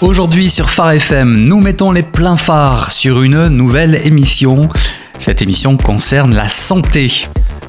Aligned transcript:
Aujourd'hui 0.00 0.48
sur 0.48 0.70
Phare 0.70 0.92
FM, 0.92 1.44
nous 1.44 1.60
mettons 1.60 1.92
les 1.92 2.02
pleins 2.02 2.36
phares 2.36 2.90
sur 2.90 3.20
une 3.20 3.48
nouvelle 3.48 4.00
émission. 4.06 4.70
Cette 5.18 5.42
émission 5.42 5.76
concerne 5.76 6.34
la 6.34 6.48
santé. 6.48 7.26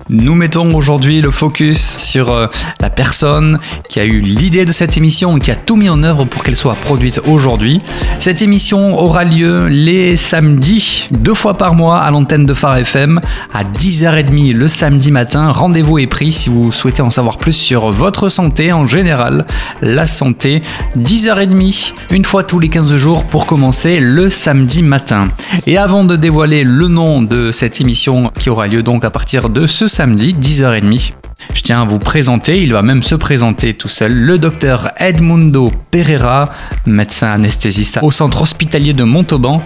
Nous 0.10 0.36
mettons 0.36 0.74
aujourd'hui 0.76 1.22
le 1.22 1.32
focus 1.32 1.80
sur 1.80 2.32
euh, 2.32 2.48
la 2.80 2.90
personne 2.90 3.58
qui 3.88 4.00
a 4.00 4.06
eu 4.06 4.20
l'idée 4.20 4.66
de 4.66 4.72
cette 4.72 4.98
émission 4.98 5.38
et 5.38 5.40
qui 5.40 5.52
a 5.52 5.56
tout 5.56 5.76
mis 5.76 5.90
en 5.90 6.04
œuvre 6.04 6.26
pour 6.26 6.44
qu'elle 6.44 6.56
soit 6.56 6.76
produite 6.76 7.22
aujourd'hui. 7.28 7.82
Cette 8.20 8.42
émission 8.42 9.00
aura 9.00 9.24
lieu 9.24 9.68
les 9.68 10.16
samedis, 10.16 11.08
deux 11.12 11.34
fois 11.34 11.54
par 11.54 11.76
mois 11.76 12.00
à 12.00 12.12
l'antenne 12.12 12.46
de 12.46 12.54
Phare 12.54 12.78
FM 12.78 13.22
à 13.54 13.64
10h30 13.64 14.54
le 14.54 14.68
samedi 14.68 15.12
matin. 15.12 15.52
Rendez-vous 15.52 16.00
est 16.00 16.08
pris 16.08 16.32
si 16.32 16.50
vous 16.50 16.72
souhaitez 16.72 17.02
en 17.02 17.10
savoir 17.10 17.38
plus 17.38 17.54
sur 17.54 17.92
votre 17.92 18.30
santé 18.30 18.74
en 18.74 18.88
général, 18.88 19.46
la 19.82 20.08
santé. 20.08 20.62
10h30, 20.98 21.94
une 22.12 22.26
fois 22.26 22.44
tous 22.44 22.60
les 22.60 22.70
15 22.70 22.96
jours 22.96 23.26
pour 23.26 23.46
commencer 23.46 24.00
le 24.00 24.30
samedi 24.30 24.84
matin. 24.84 25.28
Et 25.68 25.78
avant 25.78 26.04
de 26.04 26.16
dévoiler 26.16 26.64
le 26.64 26.88
nom 26.88 27.22
de 27.22 27.52
cette 27.52 27.82
émission 27.82 28.32
qui 28.40 28.50
aura 28.50 28.68
lieu 28.68 28.84
donc 28.84 29.06
à 29.06 29.10
partir 29.10 29.50
de 29.50 29.66
ce 29.66 29.88
samedi, 29.92 30.32
samedi 30.32 30.62
10h30. 30.64 31.12
Je 31.54 31.62
tiens 31.62 31.82
à 31.82 31.86
vous 31.86 32.00
présenter, 32.00 32.60
il 32.60 32.72
va 32.72 32.82
même 32.82 33.04
se 33.04 33.16
présenter 33.16 33.74
tout 33.74 33.90
seul, 33.90 34.14
le 34.14 34.40
docteur 34.40 34.90
Edmundo 34.98 35.70
Pereira, 35.92 36.54
médecin 36.86 37.32
anesthésiste 37.34 38.00
au 38.02 38.10
centre 38.10 38.42
hospitalier 38.42 38.94
de 38.94 39.04
Montauban. 39.04 39.58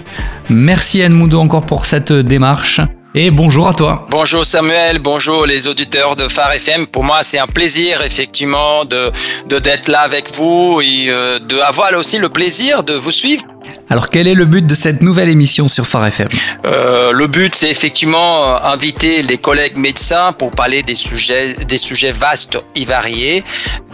Merci 0.49 1.01
Edmundo 1.01 1.39
encore 1.39 1.65
pour 1.65 1.85
cette 1.85 2.11
démarche. 2.11 2.81
Et 3.13 3.31
bonjour 3.31 3.67
à 3.70 3.73
toi. 3.73 4.07
Bonjour 4.09 4.43
Samuel, 4.43 4.99
bonjour 4.99 5.45
les 5.45 5.67
auditeurs 5.67 6.17
de 6.17 6.27
Phare 6.27 6.51
FM. 6.53 6.87
Pour 6.87 7.05
moi, 7.05 7.20
c'est 7.21 7.39
un 7.39 7.48
plaisir 7.48 8.01
effectivement 8.01 8.84
de 8.84 9.12
d'être 9.59 9.87
là 9.87 10.01
avec 10.01 10.35
vous 10.35 10.81
et 10.81 11.05
euh, 11.07 11.39
de 11.39 11.57
avoir 11.59 11.93
aussi 11.93 12.17
le 12.17 12.27
plaisir 12.27 12.84
de 12.84 12.93
vous 12.93 13.12
suivre 13.12 13.43
alors 13.89 14.09
quel 14.09 14.27
est 14.27 14.34
le 14.34 14.46
but 14.46 14.65
de 14.65 14.73
cette 14.73 15.01
nouvelle 15.01 15.29
émission 15.29 15.68
sur 15.68 15.85
Phare 15.85 16.07
FM 16.07 16.27
euh, 16.65 17.12
Le 17.12 17.27
but 17.27 17.54
c'est 17.54 17.70
effectivement 17.70 18.43
euh, 18.43 18.57
inviter 18.63 19.21
les 19.21 19.37
collègues 19.37 19.77
médecins 19.77 20.32
pour 20.34 20.51
parler 20.51 20.82
des 20.82 20.96
sujets, 20.96 21.54
des 21.54 21.77
sujets 21.77 22.12
vastes 22.12 22.57
et 22.76 22.85
variés 22.85 23.43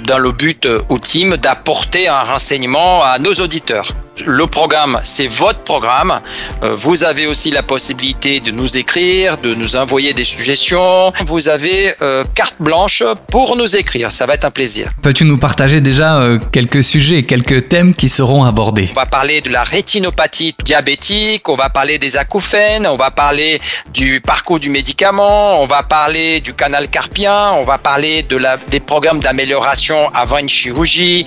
dans 0.05 0.17
le 0.17 0.31
but 0.31 0.65
euh, 0.65 0.81
ultime 0.89 1.35
d'apporter 1.37 2.07
un 2.07 2.21
renseignement 2.21 3.03
à 3.03 3.19
nos 3.19 3.33
auditeurs. 3.33 3.91
Le 4.25 4.45
programme, 4.45 4.99
c'est 5.03 5.27
votre 5.27 5.61
programme. 5.63 6.21
Euh, 6.63 6.75
vous 6.75 7.03
avez 7.03 7.27
aussi 7.27 7.49
la 7.51 7.63
possibilité 7.63 8.39
de 8.39 8.51
nous 8.51 8.77
écrire, 8.77 9.37
de 9.37 9.53
nous 9.53 9.75
envoyer 9.75 10.13
des 10.13 10.23
suggestions. 10.23 11.11
Vous 11.25 11.49
avez 11.49 11.93
euh, 12.01 12.23
carte 12.35 12.55
blanche 12.59 13.03
pour 13.29 13.55
nous 13.55 13.75
écrire. 13.75 14.11
Ça 14.11 14.25
va 14.25 14.35
être 14.35 14.45
un 14.45 14.51
plaisir. 14.51 14.91
Peux-tu 15.01 15.25
nous 15.25 15.37
partager 15.37 15.81
déjà 15.81 16.17
euh, 16.17 16.39
quelques 16.51 16.83
sujets, 16.83 17.23
quelques 17.23 17.69
thèmes 17.69 17.93
qui 17.93 18.09
seront 18.09 18.43
abordés? 18.43 18.89
On 18.91 18.99
va 18.99 19.05
parler 19.05 19.41
de 19.41 19.49
la 19.49 19.63
rétinopathie 19.63 20.55
diabétique, 20.63 21.47
on 21.49 21.55
va 21.55 21.69
parler 21.69 21.97
des 21.97 22.17
acouphènes, 22.17 22.85
on 22.85 22.97
va 22.97 23.11
parler 23.11 23.59
du 23.93 24.21
parcours 24.21 24.59
du 24.59 24.69
médicament, 24.69 25.61
on 25.61 25.65
va 25.65 25.83
parler 25.83 26.41
du 26.41 26.53
canal 26.53 26.89
carpien, 26.89 27.51
on 27.53 27.63
va 27.63 27.77
parler 27.77 28.23
de 28.23 28.37
la, 28.37 28.57
des 28.57 28.79
programmes 28.79 29.19
d'amélioration 29.19 30.09
avant 30.13 30.37
une 30.37 30.49
chirurgie. 30.49 31.25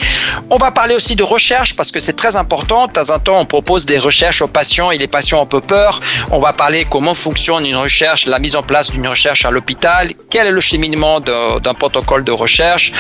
On 0.51 0.57
va 0.57 0.71
parler 0.71 0.95
aussi 0.95 1.17
de 1.17 1.23
recherche 1.23 1.75
parce 1.75 1.91
que 1.91 1.99
c'est 1.99 2.15
très 2.15 2.37
important 2.37 2.84
de 2.87 2.93
temps 2.93 3.11
en 3.11 3.19
temps, 3.19 3.39
on 3.41 3.45
propose 3.45 3.87
des 3.87 3.99
recherches 3.99 4.43
aux 4.43 4.49
patients 4.49 4.91
et 4.91 4.99
les 4.99 5.07
patients 5.07 5.39
ont 5.39 5.43
un 5.43 5.47
peu 5.47 5.61
peur. 5.61 6.01
On 6.31 6.39
va 6.39 6.53
parler 6.53 6.87
comment 6.89 7.15
fonctionne 7.15 7.67
une 7.67 7.77
recherche, 7.77 8.27
la 8.27 8.39
mise 8.39 8.57
en 8.57 8.63
place 8.63 8.91
d'une 8.91 9.07
recherche 9.07 9.45
à 9.45 9.51
l'hôpital, 9.51 10.09
quel 10.31 10.47
est 10.47 10.53
le 10.53 10.61
cheminement 10.61 11.21
d'un 11.21 11.75
protocole 11.75 12.25
de 12.25 12.33
recherche. 12.33 12.93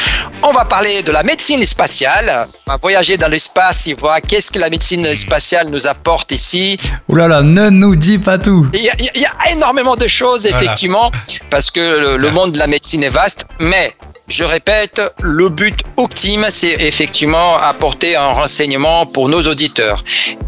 On 0.42 0.52
va 0.52 0.64
parler 0.64 1.02
de 1.02 1.12
la 1.12 1.22
médecine 1.22 1.64
spatiale. 1.64 2.48
On 2.66 2.72
va 2.72 2.78
voyager 2.80 3.16
dans 3.16 3.28
l'espace 3.28 3.86
et 3.86 3.94
voir 3.94 4.20
qu'est-ce 4.20 4.50
que 4.50 4.58
la 4.58 4.70
médecine 4.70 5.14
spatiale 5.14 5.68
nous 5.68 5.86
apporte 5.86 6.32
ici. 6.32 6.78
Ouh 7.08 7.16
là 7.16 7.28
là, 7.28 7.42
ne 7.42 7.70
nous 7.70 7.96
dis 7.96 8.18
pas 8.18 8.38
tout. 8.38 8.66
Il 8.72 8.80
y 8.80 8.90
a, 8.90 9.50
énormément 9.52 9.96
de 9.96 10.08
choses, 10.08 10.46
effectivement, 10.46 11.10
parce 11.50 11.70
que 11.70 12.16
le 12.16 12.30
monde 12.30 12.52
de 12.52 12.58
la 12.58 12.66
médecine 12.66 13.02
est 13.02 13.08
vaste, 13.08 13.46
mais 13.60 13.94
je 14.28 14.44
répète, 14.44 15.02
le 15.20 15.48
but 15.48 15.80
ultime, 15.98 16.46
c'est 16.48 16.80
effectivement 16.80 17.56
apporter 17.58 18.16
un 18.16 18.28
renseignement 18.28 19.06
pour 19.06 19.28
nos 19.28 19.42
auditeurs. 19.42 20.02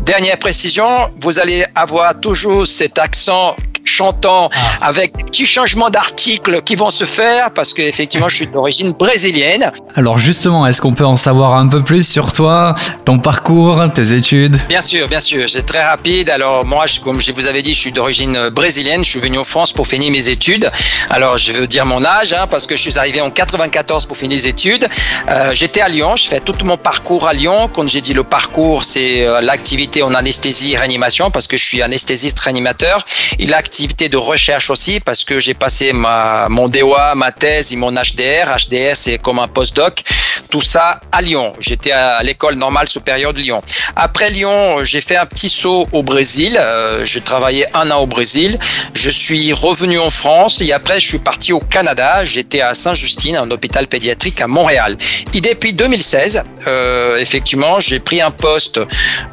Dernière 0.04 0.38
précision, 0.38 0.86
vous 1.20 1.40
allez 1.40 1.64
avoir 1.74 2.18
toujours 2.20 2.66
cet 2.66 2.98
accent 2.98 3.54
chantant 3.88 4.50
ah. 4.52 4.88
avec 4.88 5.16
des 5.16 5.24
petits 5.24 5.46
changements 5.46 5.90
d'articles 5.90 6.62
qui 6.62 6.74
vont 6.74 6.90
se 6.90 7.04
faire 7.04 7.52
parce 7.52 7.72
que 7.72 7.82
effectivement 7.82 8.28
je 8.28 8.36
suis 8.36 8.46
d'origine 8.46 8.92
brésilienne. 8.92 9.72
Alors 9.94 10.18
justement, 10.18 10.66
est-ce 10.66 10.80
qu'on 10.80 10.94
peut 10.94 11.06
en 11.06 11.16
savoir 11.16 11.54
un 11.54 11.68
peu 11.68 11.82
plus 11.82 12.06
sur 12.06 12.32
toi, 12.32 12.74
ton 13.04 13.18
parcours, 13.18 13.82
tes 13.94 14.12
études? 14.12 14.58
Bien 14.68 14.80
sûr, 14.80 15.08
bien 15.08 15.20
sûr, 15.20 15.48
c'est 15.48 15.66
très 15.66 15.82
rapide. 15.82 16.30
Alors 16.30 16.64
moi, 16.64 16.86
comme 17.04 17.20
je 17.20 17.32
vous 17.32 17.46
avais 17.46 17.62
dit, 17.62 17.74
je 17.74 17.80
suis 17.80 17.92
d'origine 17.92 18.48
brésilienne, 18.50 19.04
je 19.04 19.10
suis 19.10 19.20
venu 19.20 19.38
en 19.38 19.44
France 19.44 19.72
pour 19.72 19.86
finir 19.86 20.10
mes 20.10 20.28
études. 20.28 20.70
Alors 21.10 21.38
je 21.38 21.52
veux 21.52 21.66
dire 21.66 21.86
mon 21.86 22.04
âge 22.04 22.32
hein, 22.32 22.46
parce 22.50 22.66
que 22.66 22.76
je 22.76 22.82
suis 22.82 22.98
arrivé 22.98 23.20
en 23.20 23.30
94 23.30 24.06
pour 24.06 24.16
finir 24.16 24.36
les 24.36 24.48
études. 24.48 24.88
Euh, 25.28 25.52
j'étais 25.54 25.80
à 25.80 25.88
Lyon, 25.88 26.16
je 26.16 26.28
fais 26.28 26.40
tout 26.40 26.54
mon 26.64 26.76
parcours 26.76 27.28
à 27.28 27.32
Lyon. 27.32 27.70
Quand 27.72 27.88
j'ai 27.88 28.00
dit 28.00 28.14
le 28.14 28.24
parcours, 28.24 28.84
c'est 28.84 29.24
euh, 29.24 29.40
l'activité 29.40 30.02
en 30.02 30.12
anesthésie 30.14 30.72
et 30.72 30.76
réanimation 30.76 31.30
parce 31.30 31.46
que 31.46 31.56
je 31.56 31.64
suis 31.64 31.82
anesthésiste 31.82 32.40
réanimateur. 32.40 33.04
Et 33.38 33.46
l'activité 33.46 33.75
activité 33.76 34.08
de 34.08 34.16
recherche 34.16 34.70
aussi 34.70 35.00
parce 35.00 35.22
que 35.22 35.38
j'ai 35.38 35.52
passé 35.52 35.92
ma, 35.92 36.48
mon 36.48 36.66
DOA, 36.66 37.14
ma 37.14 37.30
thèse 37.30 37.74
et 37.74 37.76
mon 37.76 37.92
HDR. 37.92 38.56
HDR, 38.56 38.94
c'est 38.94 39.18
comme 39.18 39.38
un 39.38 39.48
postdoc. 39.48 40.02
Tout 40.48 40.62
ça 40.62 41.02
à 41.12 41.20
Lyon. 41.20 41.52
J'étais 41.60 41.90
à 41.90 42.22
l'école 42.22 42.54
normale 42.54 42.88
supérieure 42.88 43.34
de 43.34 43.40
Lyon. 43.40 43.60
Après 43.94 44.30
Lyon, 44.30 44.76
j'ai 44.84 45.02
fait 45.02 45.16
un 45.16 45.26
petit 45.26 45.50
saut 45.50 45.86
au 45.92 46.02
Brésil. 46.02 46.56
Euh, 46.58 47.04
j'ai 47.04 47.20
travaillé 47.20 47.66
un 47.74 47.90
an 47.90 47.98
au 48.00 48.06
Brésil. 48.06 48.58
Je 48.94 49.10
suis 49.10 49.52
revenu 49.52 49.98
en 49.98 50.08
France 50.08 50.62
et 50.62 50.72
après, 50.72 50.98
je 50.98 51.06
suis 51.06 51.18
parti 51.18 51.52
au 51.52 51.60
Canada. 51.60 52.24
J'étais 52.24 52.62
à 52.62 52.72
Saint-Justine, 52.72 53.36
un 53.36 53.50
hôpital 53.50 53.88
pédiatrique 53.88 54.40
à 54.40 54.46
Montréal. 54.46 54.96
Et 55.34 55.42
depuis 55.42 55.74
2016, 55.74 56.44
euh, 56.66 57.18
effectivement, 57.18 57.78
j'ai 57.78 58.00
pris 58.00 58.22
un 58.22 58.30
poste 58.30 58.80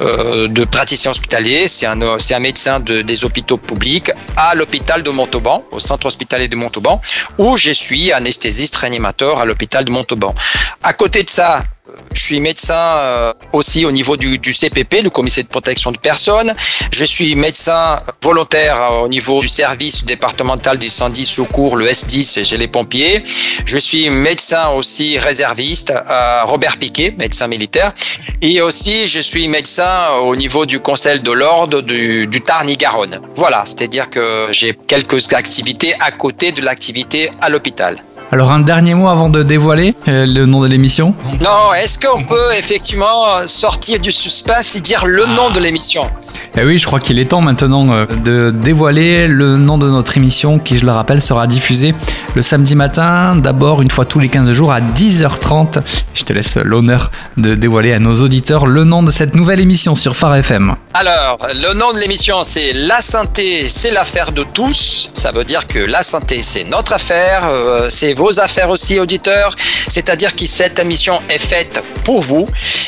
euh, 0.01 0.49
de 0.49 0.65
praticien 0.65 1.11
hospitalier. 1.11 1.69
C'est 1.69 1.85
un, 1.85 2.39
médecin 2.39 2.81
de, 2.81 3.01
des 3.01 3.23
hôpitaux 3.23 3.57
publics 3.57 4.11
à 4.37 4.55
l'hôpital 4.55 5.03
de 5.03 5.09
Montauban, 5.09 5.63
au 5.71 5.79
centre 5.79 6.07
hospitalier 6.07 6.47
de 6.47 6.55
Montauban, 6.55 7.01
où 7.37 7.57
je 7.57 7.71
suis 7.71 8.11
anesthésiste 8.11 8.75
réanimateur 8.75 9.39
à 9.39 9.45
l'hôpital 9.45 9.83
de 9.85 9.91
Montauban. 9.91 10.33
À 10.83 10.93
côté 10.93 11.23
de 11.23 11.29
ça, 11.29 11.63
je 12.13 12.23
suis 12.23 12.39
médecin 12.39 12.97
euh, 12.99 13.33
aussi 13.51 13.85
au 13.85 13.91
niveau 13.91 14.15
du, 14.15 14.39
CPP, 14.39 15.01
le 15.03 15.09
comité 15.09 15.43
de 15.43 15.49
protection 15.49 15.91
de 15.91 15.97
personnes. 15.97 16.53
Je 16.91 17.03
suis 17.03 17.35
médecin 17.35 18.01
volontaire 18.21 18.81
euh, 18.81 19.03
au 19.03 19.07
niveau 19.09 19.41
du 19.41 19.49
service 19.49 20.05
départemental 20.05 20.77
du 20.77 20.87
110 20.87 21.25
secours, 21.25 21.75
le 21.75 21.87
S10 21.87 22.45
chez 22.45 22.57
les 22.57 22.69
pompiers. 22.69 23.23
Je 23.65 23.77
suis 23.77 24.09
médecin 24.09 24.69
aussi 24.69 25.17
réserviste 25.17 25.91
à 25.91 26.43
Robert 26.43 26.77
Piquet, 26.77 27.13
médecin 27.17 27.47
militaire. 27.47 27.93
Et 28.41 28.61
aussi, 28.61 29.07
je 29.07 29.19
suis 29.19 29.49
médecin 29.49 30.11
au 30.21 30.37
niveau 30.37 30.65
du 30.65 30.79
conseil 30.79 31.19
de 31.19 31.31
l'ordre 31.31 31.81
du, 31.81 32.27
du 32.27 32.41
Tarn-et-Garonne. 32.41 33.19
Voilà, 33.35 33.63
c'est-à-dire 33.65 34.09
que 34.09 34.47
j'ai 34.51 34.73
quelques 34.87 35.33
activités 35.33 35.95
à 35.99 36.11
côté 36.11 36.53
de 36.53 36.61
l'activité 36.61 37.29
à 37.41 37.49
l'hôpital. 37.49 37.97
Alors 38.33 38.51
un 38.51 38.61
dernier 38.61 38.95
mot 38.95 39.09
avant 39.09 39.29
de 39.29 39.43
dévoiler 39.43 39.93
euh, 40.07 40.25
le 40.25 40.47
nom 40.47 40.61
de 40.61 40.67
l'émission? 40.67 41.13
Non, 41.39 41.71
est-ce 41.79 41.99
qu'on 41.99 42.23
peut 42.23 42.51
effectivement 42.57 43.45
sortir 43.45 43.99
du 43.99 44.11
suspense 44.11 44.75
et 44.75 44.81
dire 44.81 45.05
le 45.05 45.27
nom 45.27 45.51
de 45.51 45.59
l'émission? 45.59 46.09
Eh 46.57 46.63
oui, 46.63 46.79
je 46.79 46.87
crois 46.87 46.99
qu'il 46.99 47.19
est 47.19 47.25
temps 47.25 47.41
maintenant 47.41 47.91
euh, 47.91 48.05
de 48.07 48.49
dévoiler 48.49 49.27
le 49.27 49.57
nom 49.57 49.77
de 49.77 49.87
notre 49.87 50.17
émission 50.17 50.57
qui, 50.57 50.77
je 50.77 50.85
le 50.85 50.91
rappelle, 50.91 51.21
sera 51.21 51.45
diffusée 51.45 51.93
le 52.35 52.41
samedi 52.41 52.75
matin, 52.75 53.35
d'abord 53.35 53.81
une 53.81 53.91
fois 53.91 54.05
tous 54.05 54.19
les 54.19 54.29
15 54.29 54.51
jours 54.51 54.71
à 54.71 54.81
10h30. 54.81 55.81
Je 56.13 56.23
te 56.23 56.33
laisse 56.33 56.57
l'honneur 56.57 57.11
de 57.37 57.55
dévoiler 57.55 57.93
à 57.93 57.99
nos 57.99 58.13
auditeurs 58.21 58.65
le 58.65 58.83
nom 58.83 59.03
de 59.03 59.11
cette 59.11 59.35
nouvelle 59.35 59.59
émission 59.59 59.95
sur 59.95 60.15
Phare 60.15 60.35
FM. 60.37 60.75
Alors, 60.93 61.37
le 61.53 61.73
nom 61.73 61.91
de 61.93 61.99
l'émission, 61.99 62.43
c'est 62.43 62.73
La 62.73 63.01
santé, 63.01 63.67
c'est 63.67 63.91
l'affaire 63.91 64.31
de 64.31 64.43
tous. 64.43 65.11
Ça 65.13 65.31
veut 65.31 65.43
dire 65.43 65.67
que 65.67 65.79
la 65.79 66.01
santé, 66.01 66.41
c'est 66.41 66.63
notre 66.63 66.93
affaire, 66.93 67.47
euh, 67.47 67.87
c'est 67.89 68.13
vos 68.13 68.22
affaires 68.39 68.69
aussi, 68.69 68.99
auditeurs. 68.99 69.55
C'est-à-dire 69.87 70.35
que 70.35 70.45
cette 70.45 70.79
émission 70.79 71.21
est 71.29 71.37
faite 71.37 71.81
pour 72.03 72.21
vous. 72.21 72.47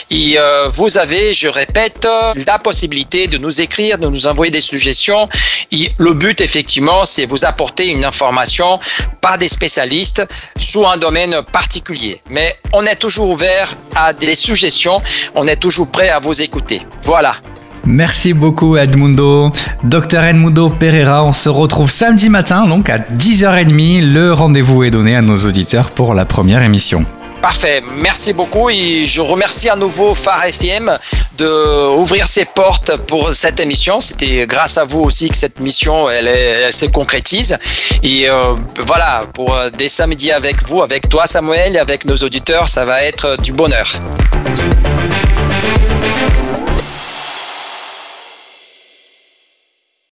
Et 0.09 0.35
euh, 0.37 0.67
vous 0.69 0.97
avez, 0.97 1.33
je 1.33 1.47
répète, 1.47 2.07
la 2.47 2.59
possibilité 2.59 3.27
de 3.27 3.37
nous 3.37 3.61
écrire, 3.61 3.97
de 3.97 4.07
nous 4.07 4.27
envoyer 4.27 4.51
des 4.51 4.61
suggestions. 4.61 5.27
Et 5.71 5.89
le 5.97 6.13
but, 6.13 6.41
effectivement, 6.41 7.05
c'est 7.05 7.25
vous 7.25 7.45
apporter 7.45 7.89
une 7.89 8.05
information 8.05 8.79
par 9.21 9.37
des 9.37 9.47
spécialistes 9.47 10.25
sous 10.57 10.85
un 10.85 10.97
domaine 10.97 11.41
particulier. 11.51 12.21
Mais 12.29 12.55
on 12.73 12.85
est 12.85 12.95
toujours 12.95 13.29
ouvert 13.29 13.75
à 13.95 14.13
des 14.13 14.35
suggestions. 14.35 15.01
On 15.35 15.47
est 15.47 15.57
toujours 15.57 15.89
prêt 15.91 16.09
à 16.09 16.19
vous 16.19 16.41
écouter. 16.41 16.81
Voilà. 17.03 17.35
Merci 17.85 18.33
beaucoup 18.33 18.77
Edmundo. 18.77 19.51
Docteur 19.83 20.23
Edmundo 20.23 20.69
Pereira, 20.69 21.23
on 21.23 21.31
se 21.31 21.49
retrouve 21.49 21.91
samedi 21.91 22.29
matin, 22.29 22.65
donc 22.67 22.89
à 22.89 22.97
10h30. 22.97 24.11
Le 24.11 24.33
rendez-vous 24.33 24.83
est 24.83 24.91
donné 24.91 25.15
à 25.15 25.21
nos 25.21 25.37
auditeurs 25.37 25.91
pour 25.91 26.13
la 26.13 26.25
première 26.25 26.63
émission. 26.63 27.05
Parfait. 27.41 27.83
Merci 27.97 28.33
beaucoup 28.33 28.71
et 28.71 29.05
je 29.05 29.21
remercie 29.21 29.69
à 29.69 29.75
nouveau 29.75 30.15
Phare 30.15 30.45
FM 30.45 30.97
de 31.37 31.95
ouvrir 31.95 32.25
ses 32.27 32.45
portes 32.45 32.97
pour 33.05 33.33
cette 33.33 33.59
émission. 33.59 33.99
C'était 33.99 34.47
grâce 34.47 34.79
à 34.79 34.85
vous 34.85 35.01
aussi 35.01 35.29
que 35.29 35.35
cette 35.35 35.59
mission 35.59 36.09
elle, 36.09 36.73
se 36.73 36.87
concrétise. 36.87 37.57
Et 38.01 38.27
euh, 38.27 38.55
voilà, 38.87 39.25
pour 39.33 39.55
des 39.77 39.89
samedis 39.89 40.31
avec 40.31 40.67
vous, 40.67 40.81
avec 40.81 41.07
toi 41.07 41.27
Samuel 41.27 41.77
avec 41.77 42.05
nos 42.05 42.15
auditeurs, 42.15 42.67
ça 42.67 42.83
va 42.83 43.03
être 43.03 43.39
du 43.43 43.53
bonheur. 43.53 43.91